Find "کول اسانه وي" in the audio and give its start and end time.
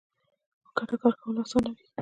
1.21-1.83